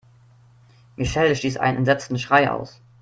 [0.97, 2.81] Michelle stieß einen entsetzten Schrei aus.